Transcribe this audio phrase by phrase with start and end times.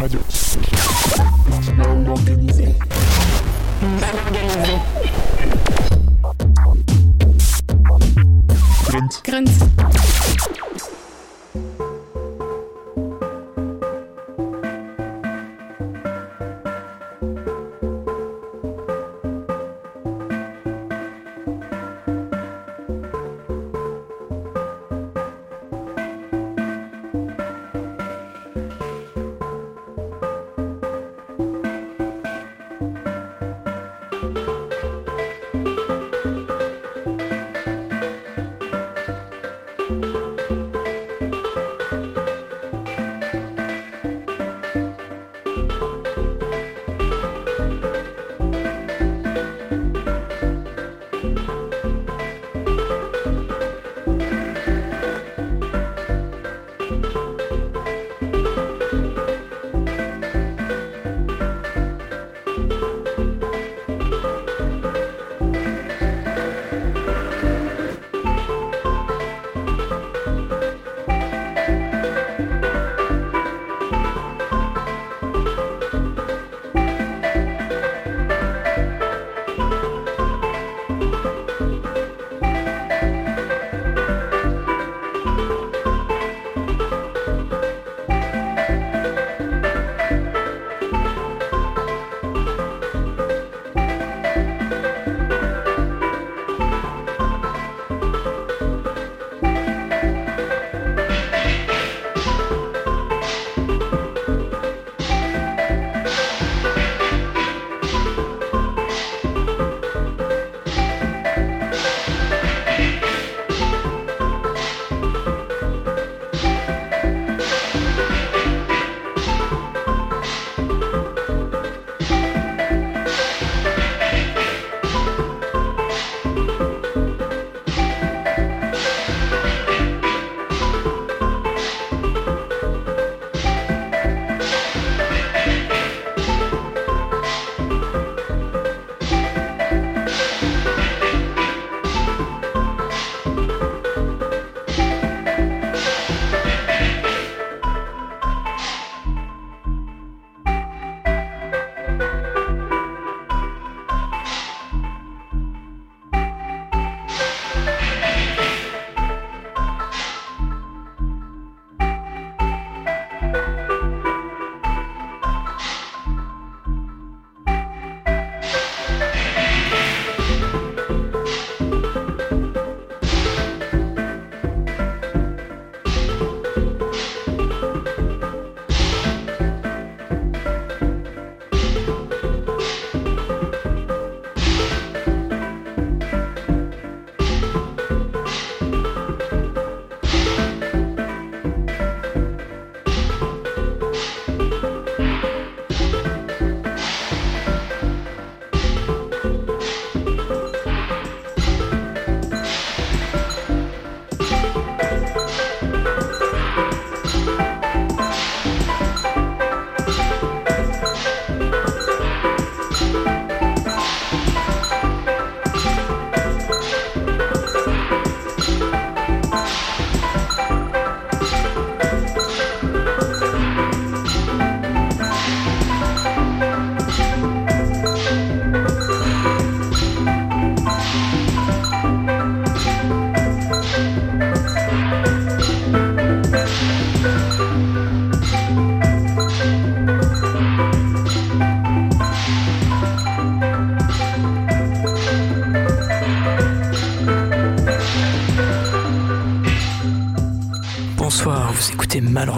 [0.00, 0.39] уходить.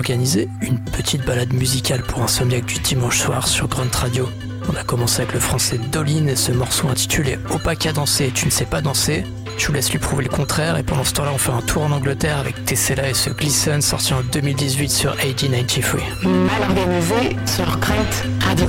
[0.03, 4.29] Organisé, une petite balade musicale pour insomniaque du dimanche soir sur Grunt Radio.
[4.69, 8.47] On a commencé avec le français Dolin et ce morceau intitulé Opaque à danser tu
[8.47, 9.23] ne sais pas danser.
[9.59, 11.85] Je vous laisse lui prouver le contraire et pendant ce temps-là on fait un tour
[11.85, 16.03] en Angleterre avec Tessella et ce Glisten sorti en 2018 sur AD 93.
[16.25, 17.95] Mal organisé sur Grunt
[18.41, 18.67] Radio.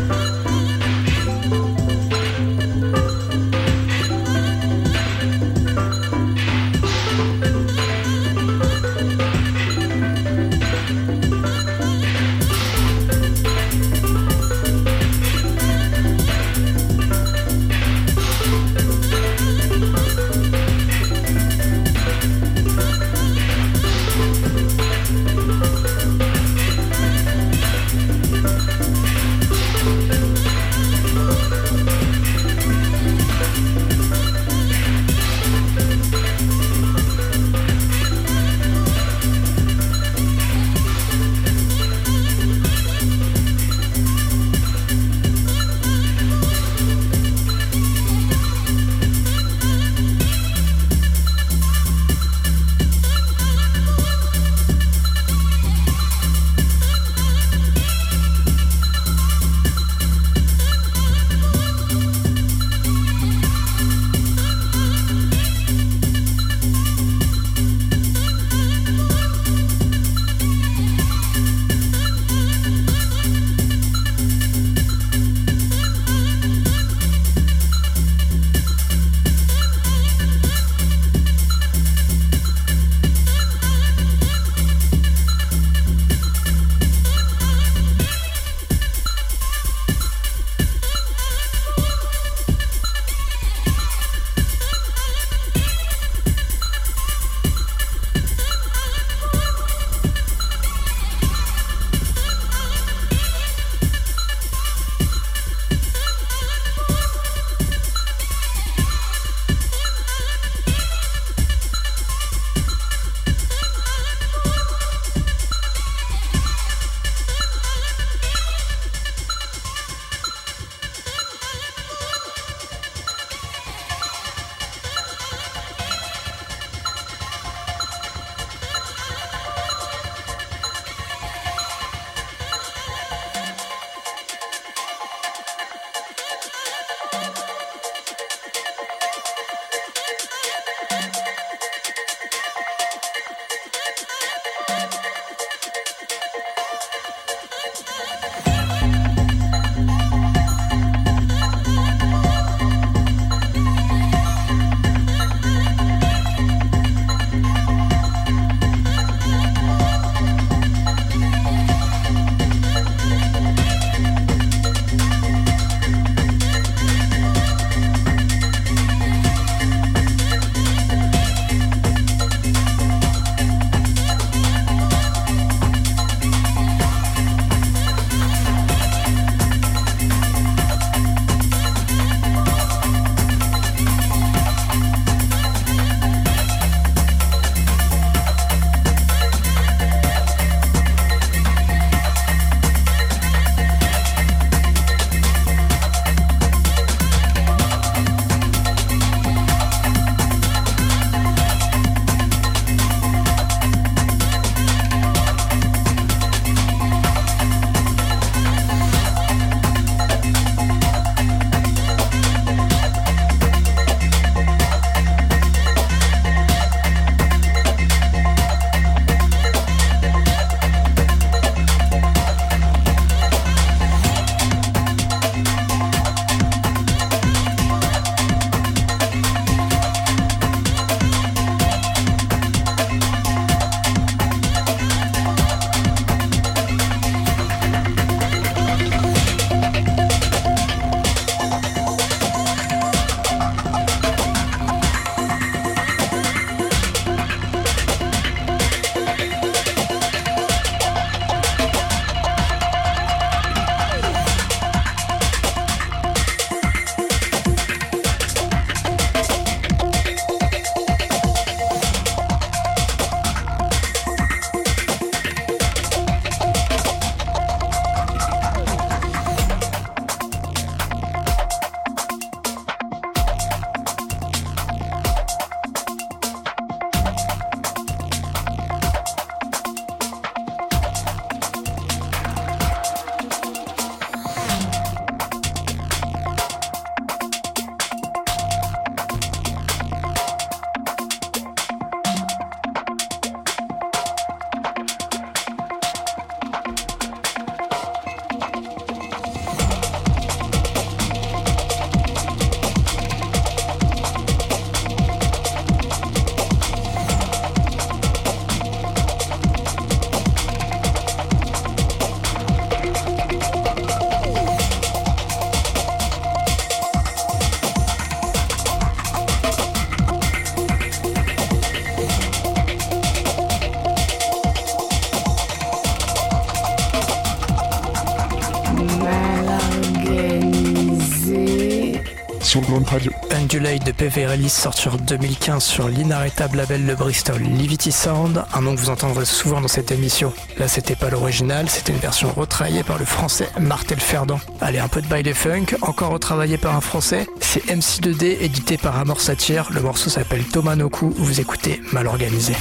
[333.53, 333.63] Radio.
[333.63, 338.75] Undulate de PV sorti en 2015 sur l'inarrêtable label de Bristol Livity Sound, un nom
[338.75, 340.33] que vous entendrez souvent dans cette émission.
[340.57, 344.39] Là c'était pas l'original, c'était une version retravaillée par le français Martel Ferdan.
[344.61, 348.97] Allez, un peu de baile funk, encore retravaillé par un français, c'est MC2D édité par
[348.97, 352.55] Amor Satire, le morceau s'appelle Thomas Noku, vous écoutez Mal Organisé.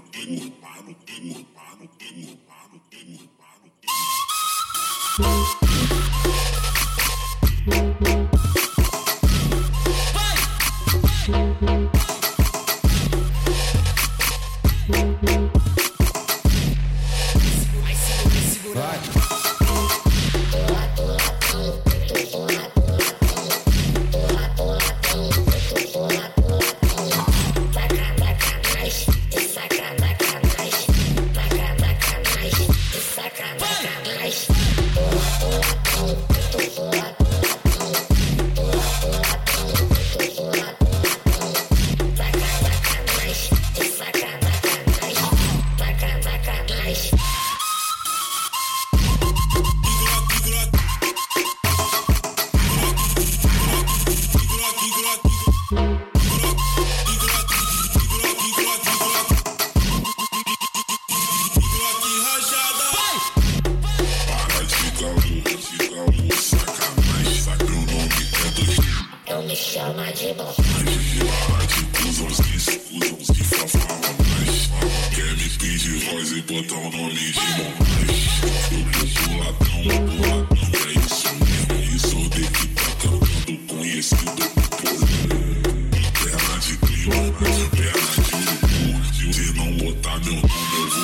[0.00, 3.90] urbano, tem urbano, tem urbano, tem urbano, tem
[5.18, 5.59] urbano.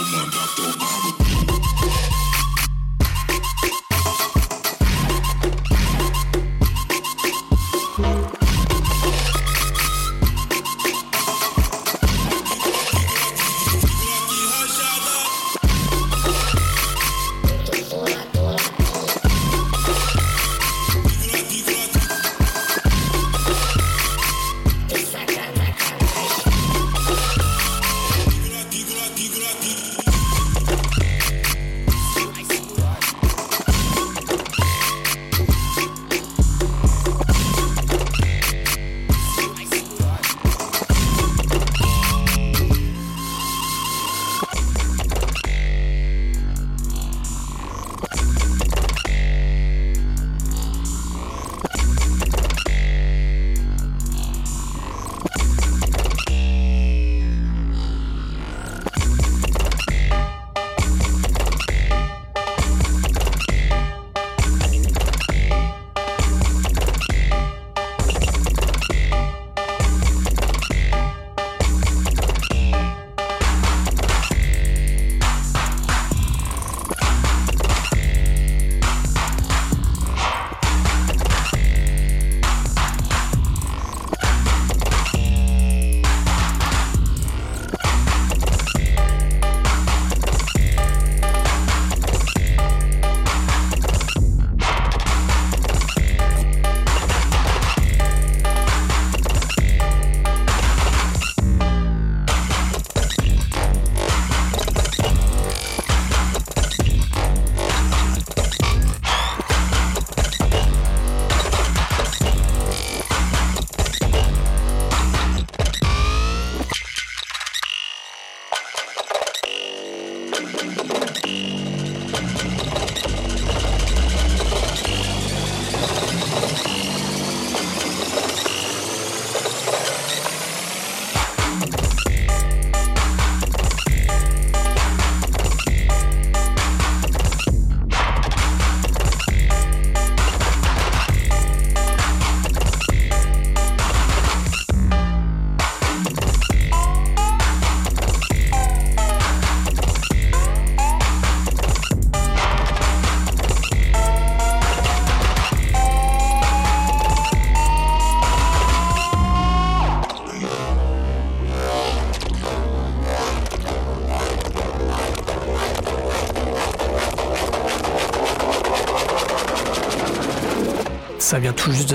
[0.09, 0.63] I'm Obama, Dr.
[0.71, 1.06] Obama.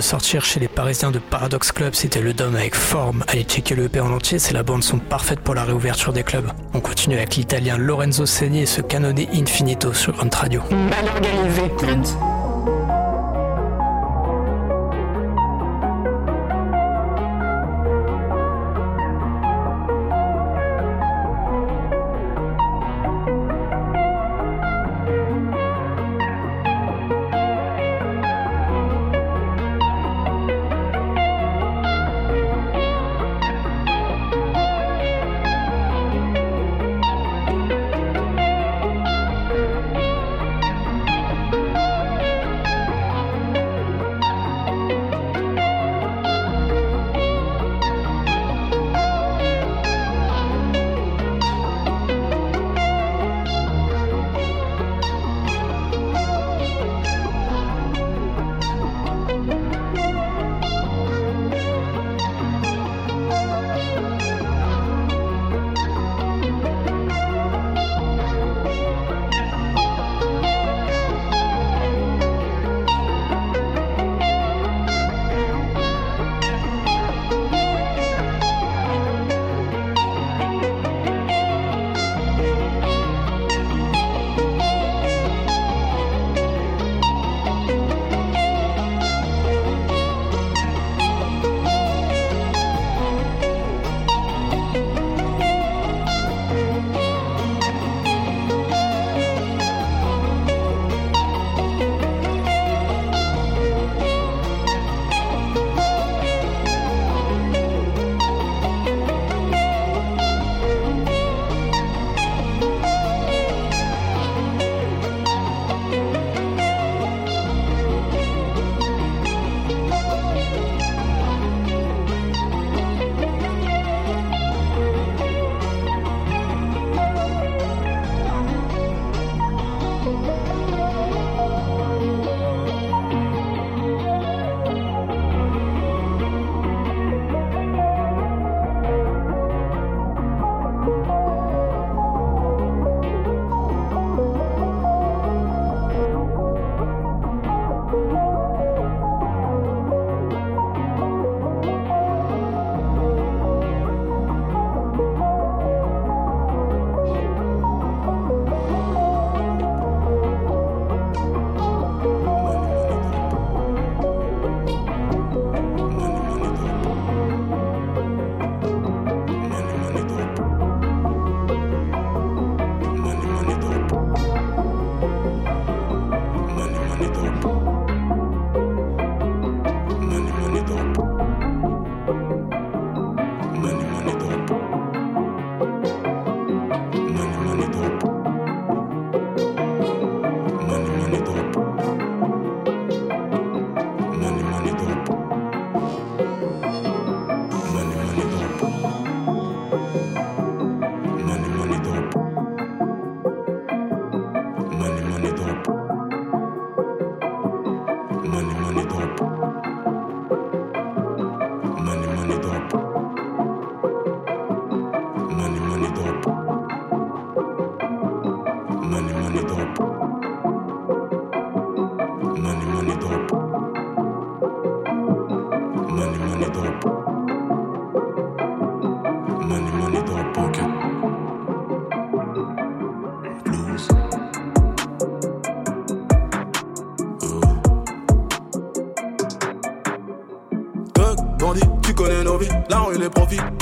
[0.02, 3.24] Sortir chez les Parisiens de Paradox Club, c'était le Dom avec forme.
[3.28, 6.24] Allez checker le EP en entier, c'est la bande son parfaite pour la réouverture des
[6.24, 6.52] clubs.
[6.74, 10.62] On continue avec l'italien Lorenzo Segni et ce canonné Infinito sur Grunt Radio.
[10.72, 12.31] Mal organisé.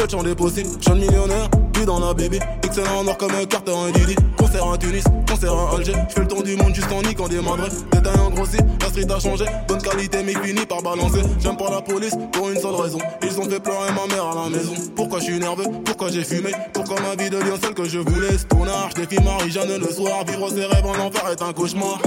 [0.09, 0.17] Grunt.
[0.17, 0.69] J'en des possibles.
[0.81, 2.39] Jeune millionnaire, plus dans la bébé.
[2.63, 4.15] Excellent en or comme un Carter, un Didi.
[4.37, 5.93] Concert à Tunis, concert à Alger.
[6.09, 7.67] J'fais le tour du monde juste en niquant des madres.
[7.91, 9.45] Détail en grossi, la street a changé.
[9.67, 11.21] Bonne qualité, mais fini par balancer.
[11.39, 12.99] J'aime pas la police pour une seule raison.
[13.23, 14.73] Ils ont fait pleurer ma mère à la maison.
[14.95, 15.65] Pourquoi je suis nerveux?
[15.85, 16.51] Pourquoi j'ai fumé?
[16.73, 18.37] Pourquoi ma vie devient celle que je voulais?
[18.37, 20.23] Stonard, défie Marie-Jeanne le soir.
[20.25, 21.99] Vivre ses rêves en enfer est un cauchemar.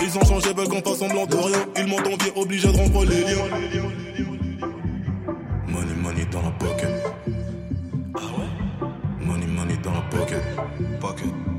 [0.00, 1.58] Ils ont changé, veulent qu'on fasse semblant de rien.
[1.76, 3.44] Ils m'ont envié, obligé de rompre les liens.
[10.30, 11.49] bucket, bucket.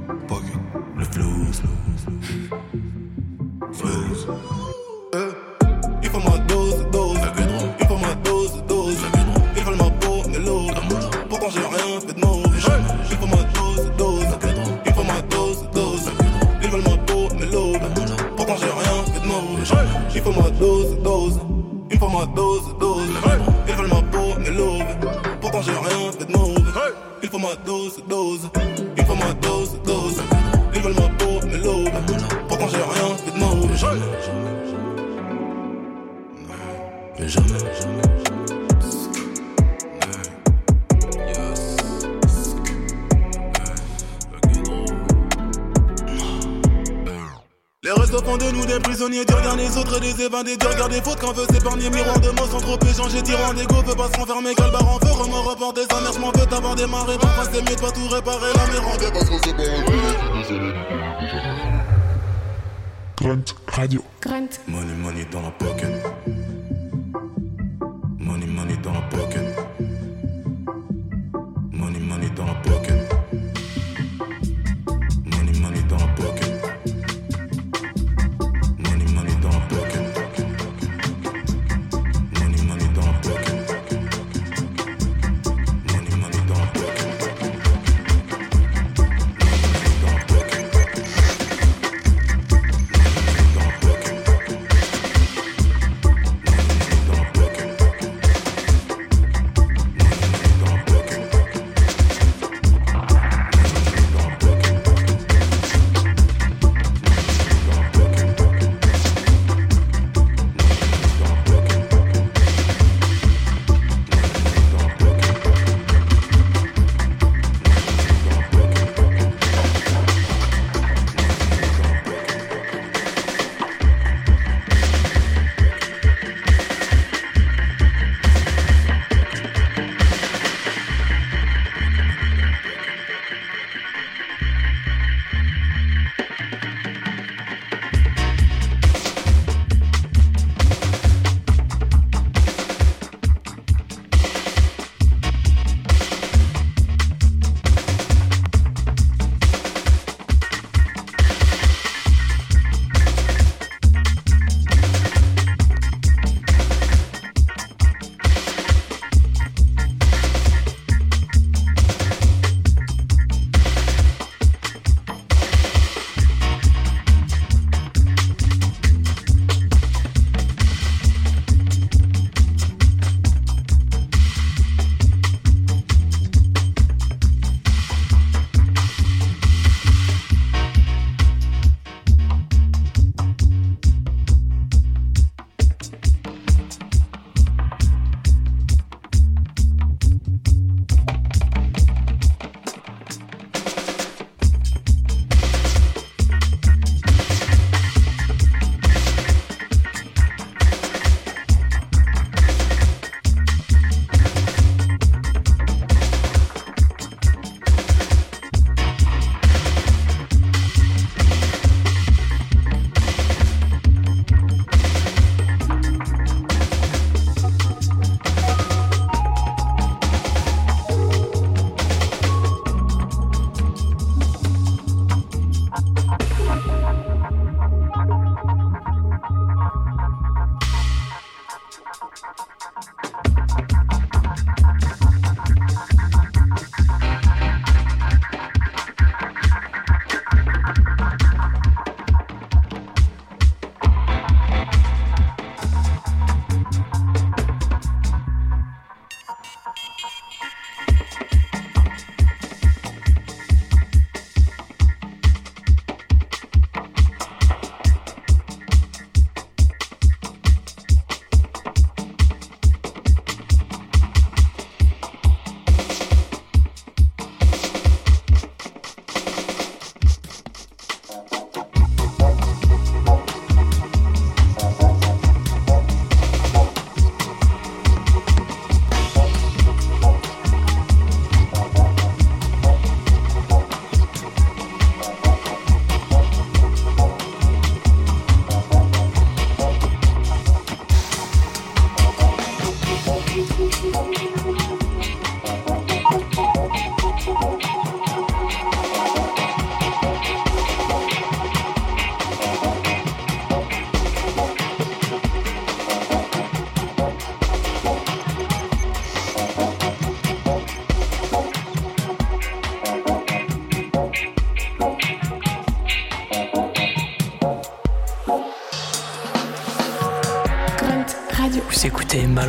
[51.21, 53.21] Chacun veut s'épargner, miroir de mots sans trop échanger.
[53.21, 55.11] Tyran d'ego, peut pas se renfermer, quel en feu.
[55.11, 57.15] Remords, des amers, m'en veux t'avoir démarré.
[57.19, 58.60] Pour passer mieux, de pas tout réparer.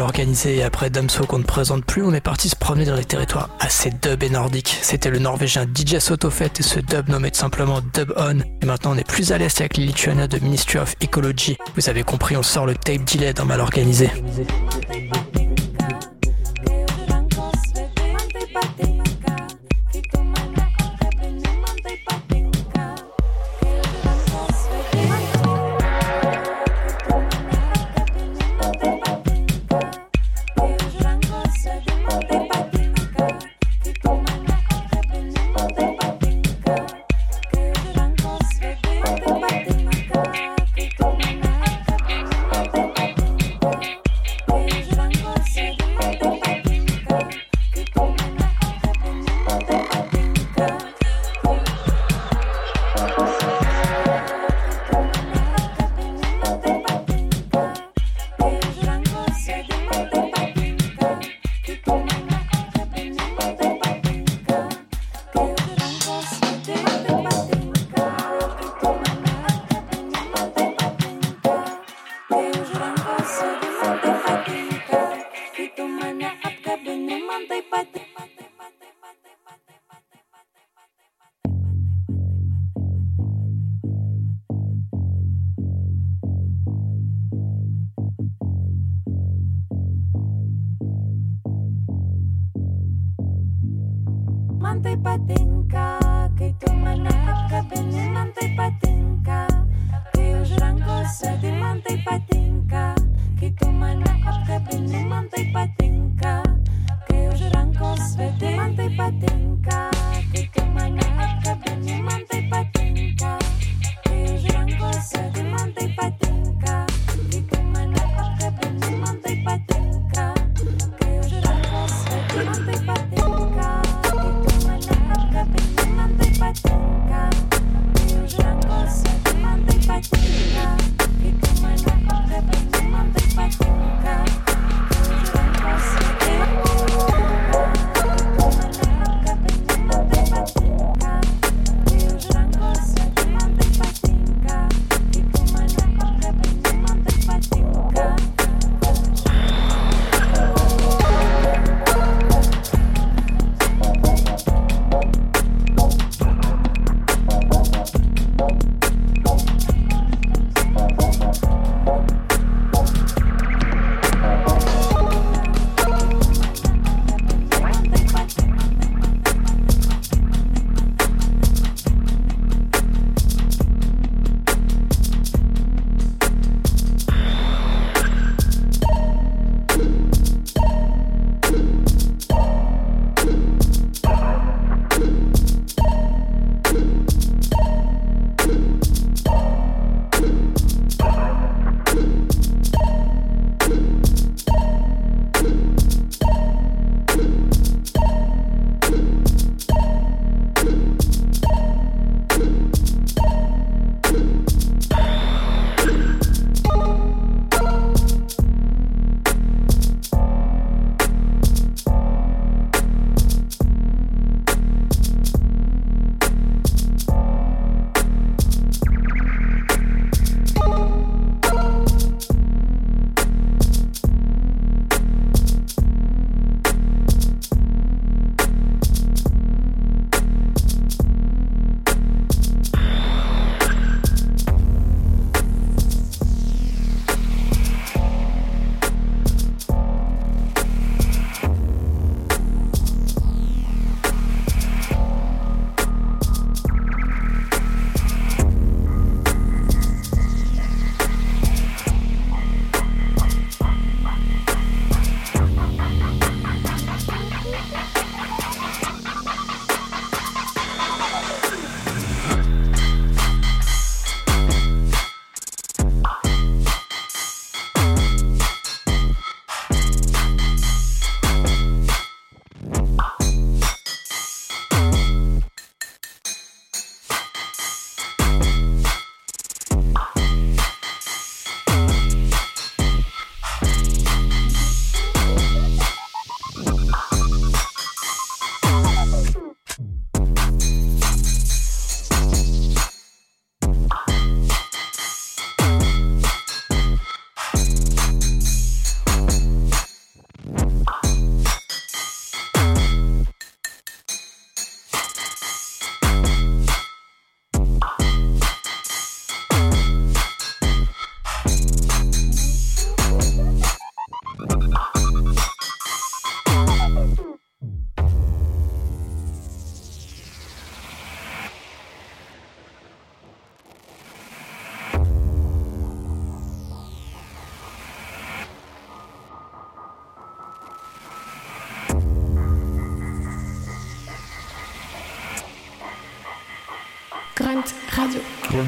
[0.03, 3.05] Organisé et après Damso qu'on ne présente plus, on est parti se promener dans les
[3.05, 4.79] territoires assez dub et nordiques.
[4.83, 8.41] C'était le norvégien DJ Sotofet et ce dub nommé simplement Dub On.
[8.61, 11.57] Et maintenant on est plus à l'est avec les Lituania de Ministry of Ecology.
[11.77, 14.11] Vous avez compris, on sort le tape delay dans Mal Organisé.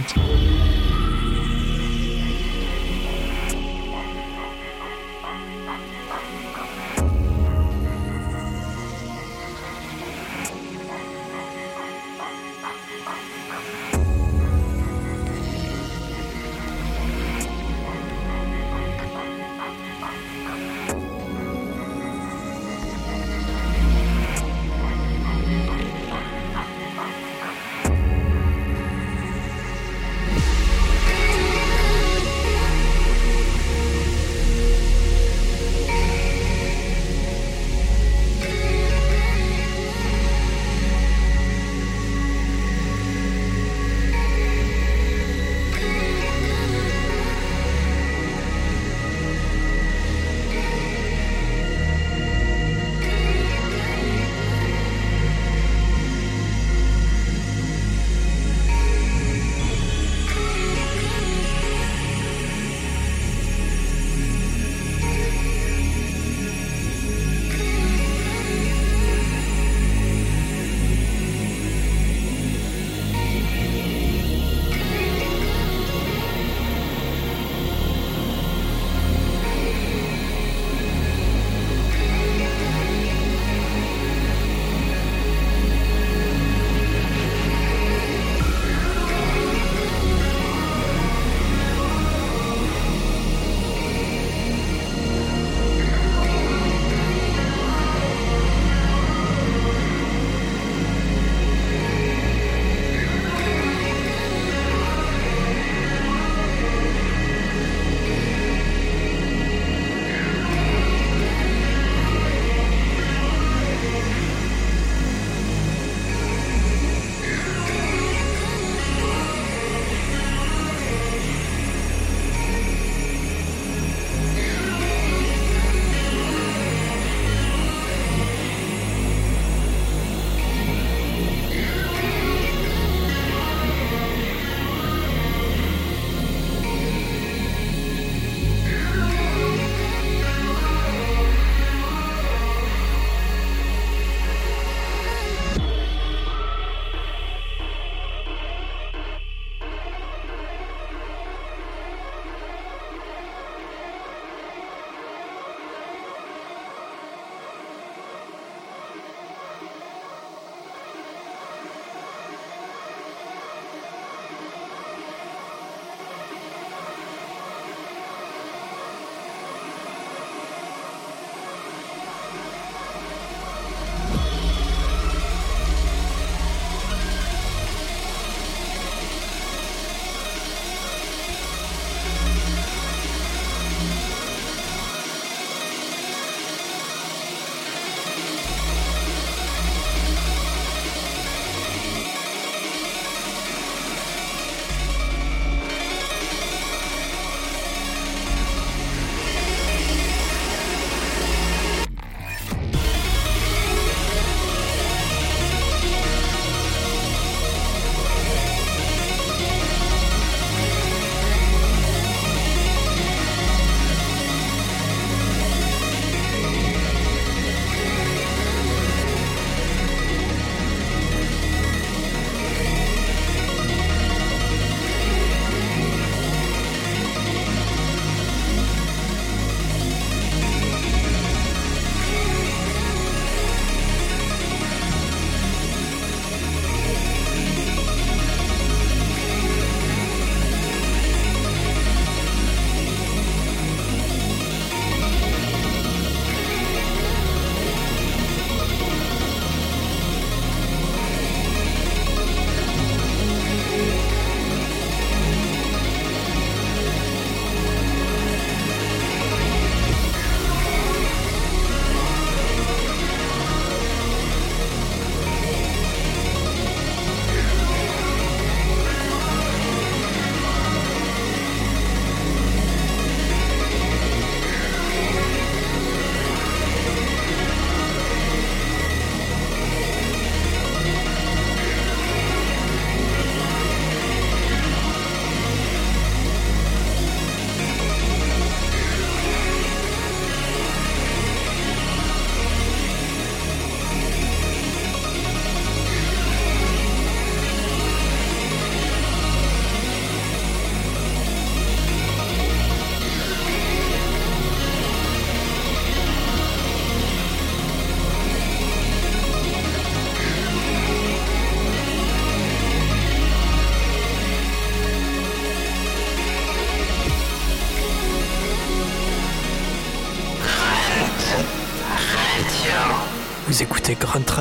[0.03, 0.24] problems.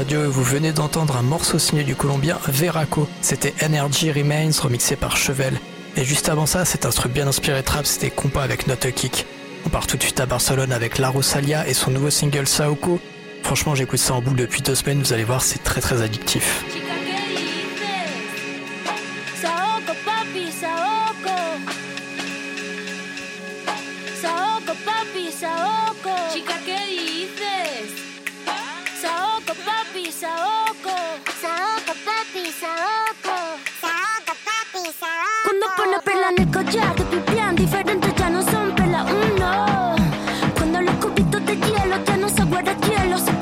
[0.09, 3.07] Et vous venez d'entendre un morceau signé du Colombien Veraco.
[3.21, 5.57] C'était Energy Remains remixé par Chevel.
[5.95, 8.91] Et juste avant ça, c'est un truc bien inspiré trap, c'était Compa avec Not a
[8.91, 9.25] Kick.
[9.65, 12.99] On part tout de suite à Barcelone avec La Rosalia et son nouveau single Saoko.
[13.43, 16.63] Franchement, j'écoute ça en boucle depuis deux semaines, vous allez voir, c'est très très addictif.
[35.43, 39.95] Cuando pone perla en el collar, te pipián diferente, ya no son perla uno.
[40.55, 43.32] Cuando los cubitos de hielo ya no se guarda hielo, se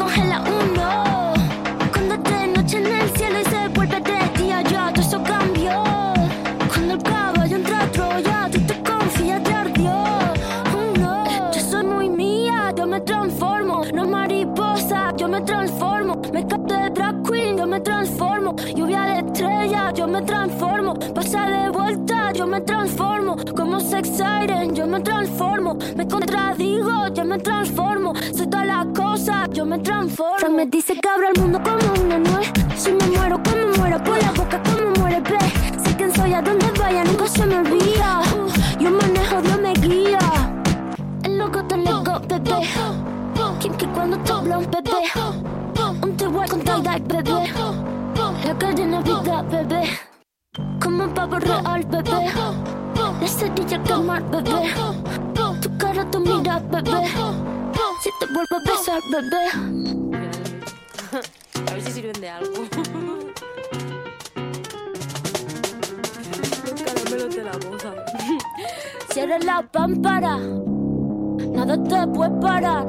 [24.74, 25.78] yo me transformo.
[25.96, 28.14] Me contradigo, yo me transformo.
[28.36, 30.50] Soy todas las cosas, yo me transformo.
[30.50, 32.52] me dice que abro el mundo como una nuez.
[32.76, 35.40] Si me muero, como muero, por la boca, como muere, ve.
[35.84, 38.22] Sé quién soy, a donde vaya, nunca se me olvida.
[38.80, 40.20] Yo manejo, Dios me guía.
[41.24, 42.68] El loco te lego, bebé.
[43.60, 46.02] Quien que cuando te habla un bebé.
[46.02, 47.91] Un te voy con bebé.
[48.62, 49.84] Cadena vida, bebé.
[50.80, 52.30] Como un pavo real, bebé.
[53.20, 54.72] La cerilla quemar, bebé.
[55.62, 57.08] Tu cara, tu mira, bebé.
[58.04, 59.44] Si te vuelvo a besar, bebé.
[61.68, 62.54] A ver si sirven de algo.
[66.70, 67.52] Los caramelos de la.
[69.12, 70.38] Cierra la pámpara.
[70.38, 72.86] Nada te puede parar.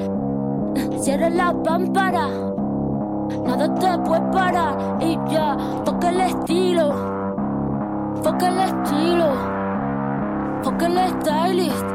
[1.00, 2.51] Cierra la pámpara.
[3.44, 4.98] Nada te puede parar.
[5.00, 6.94] Y ya, toca el estilo.
[8.22, 9.62] Toca el estilo.
[10.62, 11.86] Foca el stylist,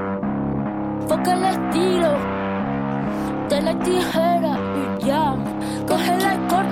[1.08, 2.12] foca el estilo
[3.48, 5.36] de la tijera y ya,
[5.88, 6.66] cógela y córtala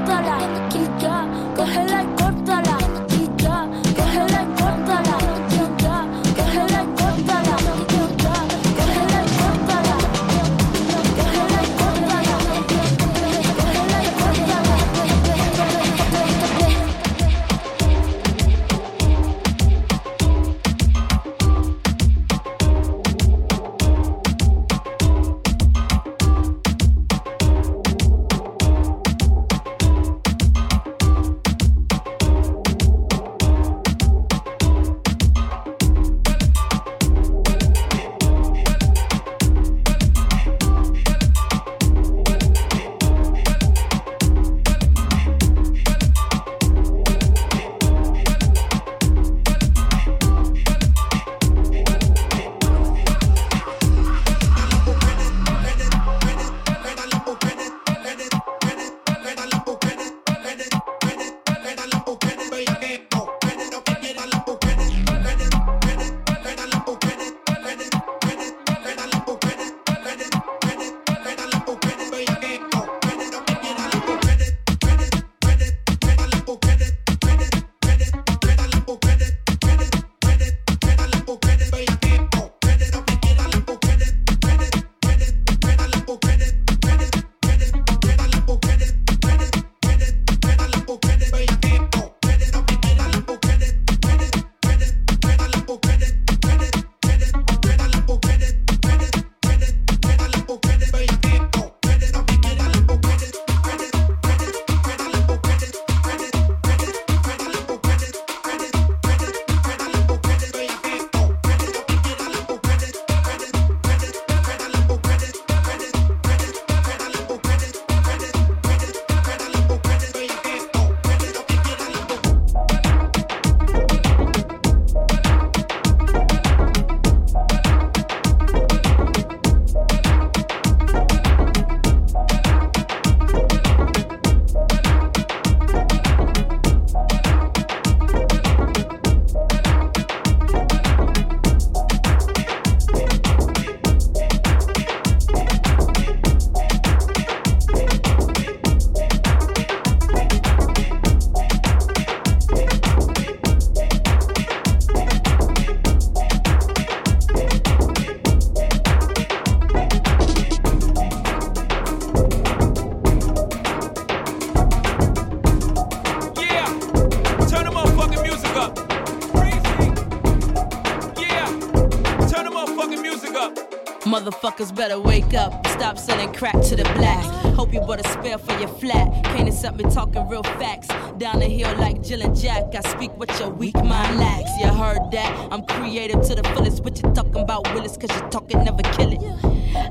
[179.74, 180.88] Me talking real facts.
[181.18, 182.76] Down the hill like Jill and Jack.
[182.76, 184.51] I speak what your weak mind lacks.
[184.59, 185.49] You heard that?
[185.51, 186.84] I'm creative to the fullest.
[186.84, 187.97] What you talking about, Willis?
[187.97, 189.22] Cause you talking never kill it.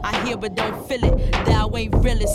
[0.03, 1.14] I hear but don't feel it.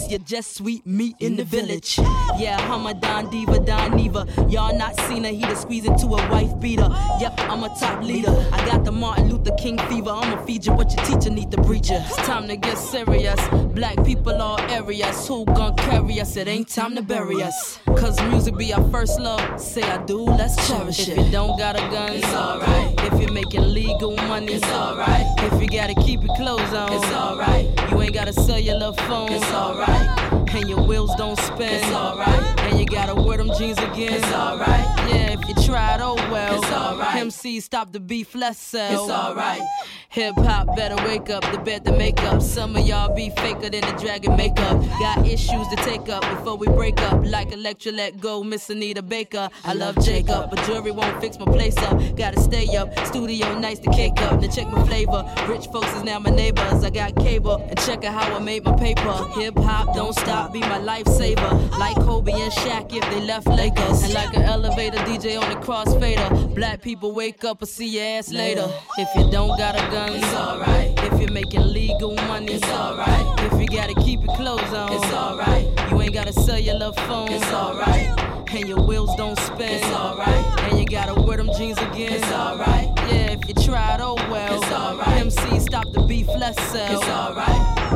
[0.09, 0.31] Thou ain't realist.
[0.31, 1.97] You're just sweet meat in the village.
[2.37, 4.27] Yeah, I'm a Don Diva, Don Neva.
[4.49, 5.29] Y'all not seen her.
[5.29, 6.89] He to squeeze into a wife beater.
[7.19, 8.31] Yep, I'm a top leader.
[8.51, 10.11] I got the Martin Luther King fever.
[10.11, 11.97] I'ma feed you what your teacher need to preach you.
[11.97, 13.39] It's time to get serious.
[13.73, 15.27] Black people all areas.
[15.27, 16.35] Who gon' carry us?
[16.37, 17.79] It ain't time to bury us.
[17.85, 19.59] Cause music be our first love.
[19.59, 21.17] Say I do, let's cherish it.
[21.17, 22.95] If you don't got a gun, it's alright.
[23.11, 25.25] If you're making legal money, it's alright.
[25.51, 27.78] If you gotta keep your clothes on, it's alright.
[27.91, 29.31] You ain't got a cellular phone.
[29.31, 30.38] It's alright.
[30.51, 32.59] And your wheels don't spin, it's alright.
[32.61, 34.85] And you gotta wear them jeans again, it's alright.
[35.09, 36.61] Yeah, if you tried, oh well.
[36.61, 37.15] It's alright.
[37.15, 39.03] MC stop the beef, let's sell.
[39.03, 39.61] It's alright.
[40.09, 42.41] Hip hop better wake up, the bed to make up.
[42.41, 44.81] Some of y'all be faker than the dragon makeup.
[44.99, 47.23] Got issues to take up before we break up.
[47.23, 49.49] Like Electra let go, Miss Anita Baker.
[49.63, 52.01] I love Jacob, but jewelry won't fix my place up.
[52.15, 54.41] Gotta stay up, studio nights to cake up.
[54.41, 55.23] Now check my flavor.
[55.47, 56.83] Rich folks is now my neighbors.
[56.83, 59.13] I got cable and check out how I made my paper.
[59.39, 61.77] Hip hop don't stop, be my lifesaver.
[61.77, 64.03] Like Kobe and Shaq if they left Lakers.
[64.03, 66.55] And like an elevator DJ on the crossfader.
[66.55, 68.67] Black people wake up and see your ass later.
[68.97, 70.93] If you don't got a gun, it's alright.
[71.03, 73.39] If you're making legal money, it's alright.
[73.51, 75.67] If you gotta keep your clothes on, it's alright.
[75.91, 78.07] You ain't gotta sell your love phone, it's alright.
[78.51, 80.45] And your wheels don't spin, it's alright.
[80.63, 82.98] And you gotta wear them jeans again, it's alright.
[83.49, 84.61] You tried, oh well.
[84.61, 85.07] It's alright.
[85.21, 86.99] MC, stop the beef, let's sell.
[86.99, 87.47] It's alright.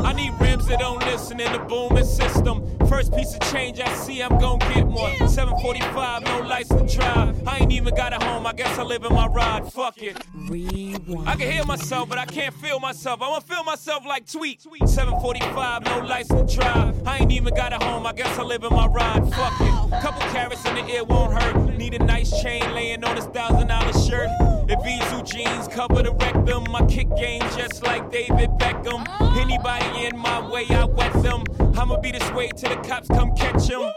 [0.04, 2.64] I need rims that don't listen in the booming system.
[2.94, 5.28] First piece of change I see, I'm gon' get one.
[5.28, 7.48] 745, no license to drive.
[7.48, 9.66] I ain't even got a home, I guess I live in my ride.
[9.74, 10.16] Fuck it.
[10.36, 11.28] Rewind.
[11.28, 13.24] I can hear myself, but I can't feel myself.
[13.24, 14.62] I wanna feel myself like tweet.
[14.62, 17.08] 745, no license to drive.
[17.08, 19.28] I ain't even got a home, I guess I live in my ride.
[19.34, 19.74] Fuck it.
[19.74, 19.90] Oh.
[20.00, 21.76] Couple carrots in the ear won't hurt.
[21.76, 24.30] Need a nice chain laying on this thousand dollar shirt.
[24.70, 29.04] If Izu jeans cover the rectum, my kick game just like David Beckham.
[29.08, 29.40] Ah.
[29.42, 31.44] Anybody in my way, I wet them.
[31.76, 33.92] I'ma be this way till the cops come catch him.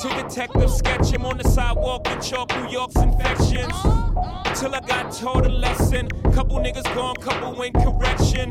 [0.00, 3.72] To detectives sketch him on the sidewalk with chalk New York's infections.
[4.58, 6.08] Till I got taught a lesson.
[6.32, 8.50] Couple niggas gone, couple win correction.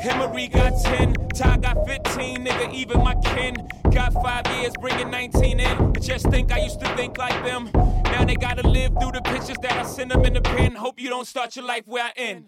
[0.00, 3.56] Emery got 10, Ty got 15, nigga, even my kin.
[3.90, 5.92] Got five years, bringing 19 in.
[5.92, 7.70] But just think I used to think like them.
[8.04, 10.74] Now they gotta live through the pictures that I send them in the pen.
[10.74, 12.46] Hope you don't start your life where I end.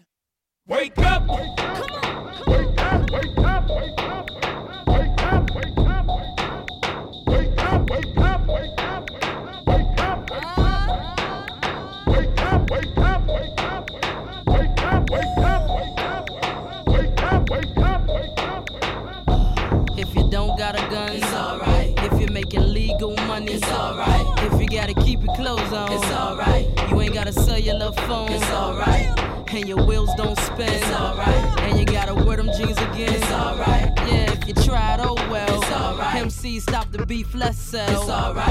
[0.67, 1.27] Wake up!
[1.27, 4.50] Wake up, wake up, wake up, wake up,
[20.01, 21.93] And your wheels don't spin, it's alright.
[21.97, 24.25] If you make legal money, it's alright.
[24.45, 26.65] If you gotta keep it closed on, it's alright.
[26.89, 29.07] You ain't gotta sell your little phone, it's alright.
[29.53, 31.59] And your wheels don't spend, it's alright.
[31.63, 33.91] And you gotta wear them jeans again, it's alright.
[34.07, 35.61] Yeah, you tried, oh well.
[35.61, 36.15] It's alright.
[36.15, 37.89] MC, stop the beef, let's sell.
[37.89, 38.47] It's alright.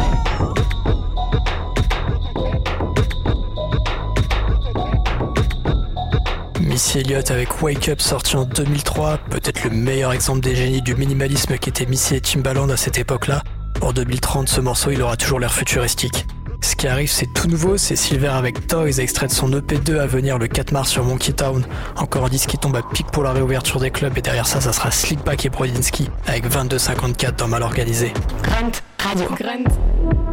[6.61, 10.95] Missy Elliott avec Wake Up sorti en 2003, peut-être le meilleur exemple des génies du
[10.95, 13.43] minimalisme qu'étaient Missy et Timbaland à cette époque-là.
[13.75, 16.27] Pour 2030, ce morceau il aura toujours l'air futuristique.
[16.63, 20.07] Ce qui arrive, c'est tout nouveau, c'est Silver avec Toys, extrait de son EP2 à
[20.07, 21.65] venir le 4 mars sur Monkey Town.
[21.97, 24.61] Encore un disque qui tombe à pic pour la réouverture des clubs et derrière ça,
[24.61, 28.13] ça sera Slickback et Brodinski avec 22,54 dans Mal Organisé.
[28.43, 29.29] Grunt Radio.
[29.37, 30.30] Grunt.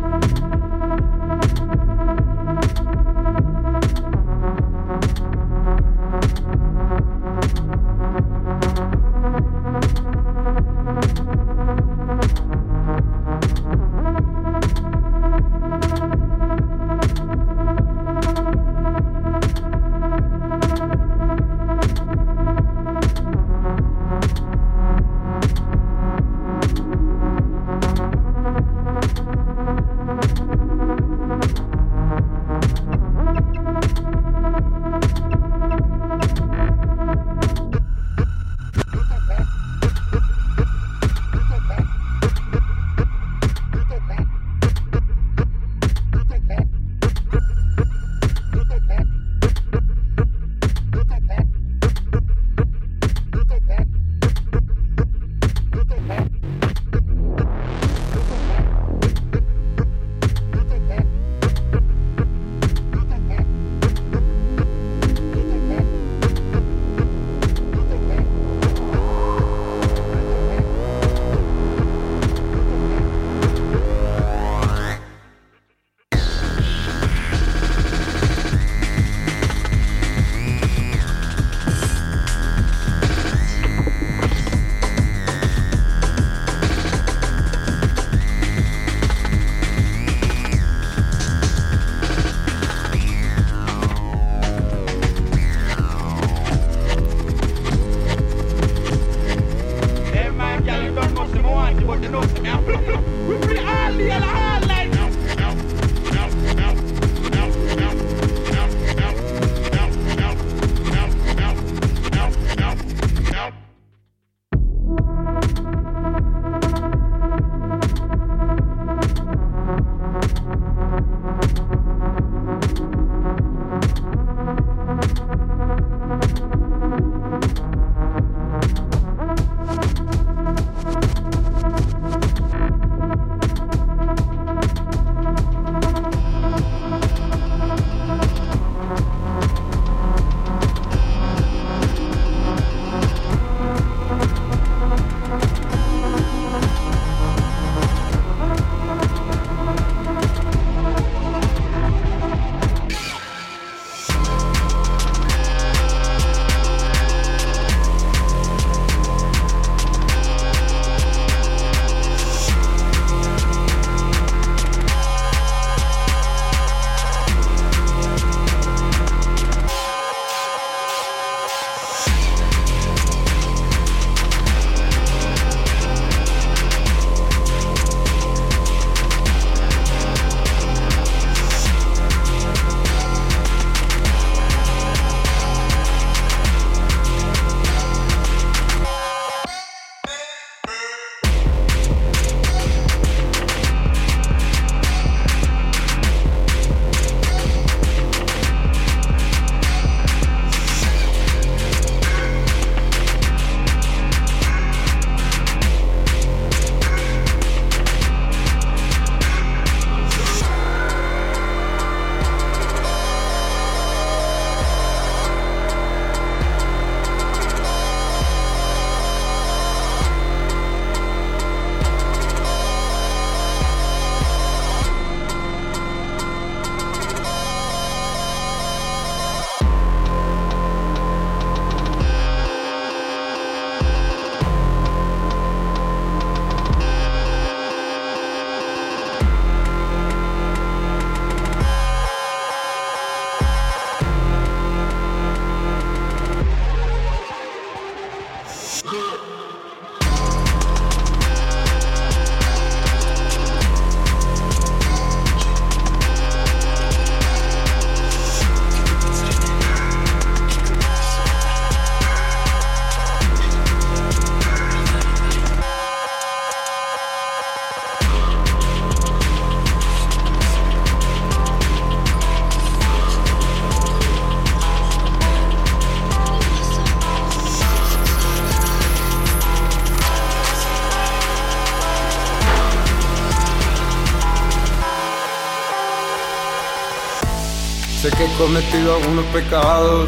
[288.47, 290.07] Cometido algunos pecados.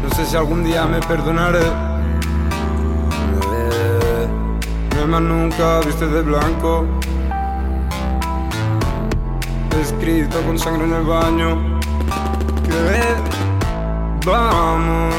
[0.00, 1.66] No sé si algún día me perdonaré.
[3.48, 4.28] Eh,
[5.08, 6.86] no nunca viste de blanco.
[9.82, 11.80] Escrito con sangre en el baño.
[12.64, 13.16] Que
[14.24, 15.14] vamos.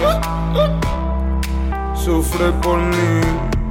[1.93, 3.19] Sufre por mí.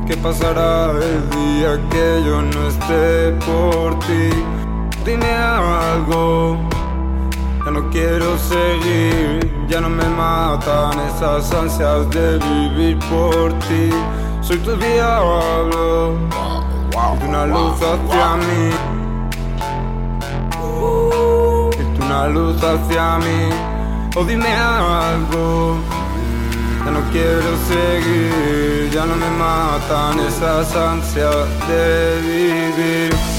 [0.07, 4.55] ¿Qué pasará el día que yo no esté por ti?
[5.07, 6.59] Dime algo.
[7.64, 13.90] Ya no quiero seguir, ya no me matan esas ansias de vivir por ti.
[14.40, 16.14] Soy tu diablo,
[17.14, 18.70] y tú una luz hacia mí.
[21.70, 23.50] Y tú una luz hacia mí.
[24.16, 25.76] O dime algo.
[26.84, 33.36] Ya no quiero seguir, ya no me matan esas ansias de vivir.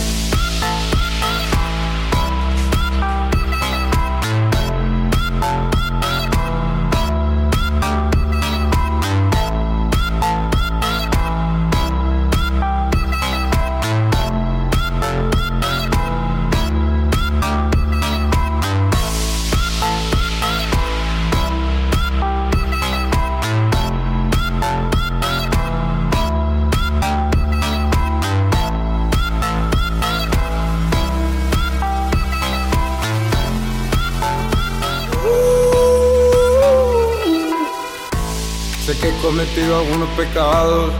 [39.27, 40.93] Cometido algunos pecados.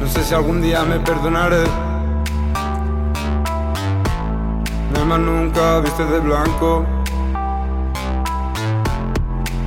[0.00, 1.64] No sé si algún día me perdonaré.
[4.94, 6.86] No más nunca viste de blanco.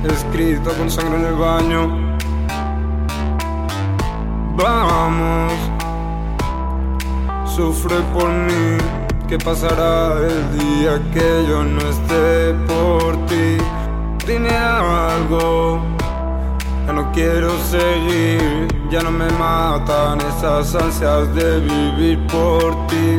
[0.02, 2.16] Escrito con sangre en el baño.
[4.56, 5.52] Vamos.
[7.54, 8.78] Sufre por mí.
[9.28, 13.73] ¿Qué pasará el día que yo no esté por ti?
[14.26, 15.82] Dime algo,
[16.86, 23.18] ya no quiero seguir, ya no me matan esas ansias de vivir por ti.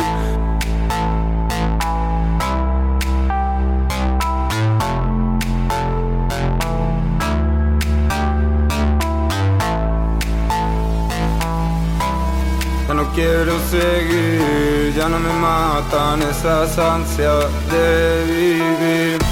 [12.87, 19.24] Ya no quiero seguir, ya no me matan esas ansias de vivir.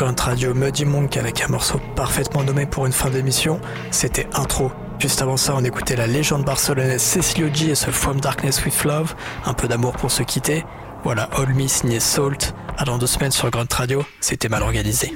[0.00, 4.72] Grunt Radio Muddy Monk avec un morceau parfaitement nommé pour une fin d'émission, c'était Intro.
[4.98, 8.84] Juste avant ça, on écoutait la légende barcelonaise Cecilio G et ce From Darkness with
[8.84, 10.64] Love, un peu d'amour pour se quitter.
[11.04, 12.54] Voilà, All Me signé Salt.
[12.78, 15.12] À dans deux semaines sur Grunt Radio, c'était mal organisé.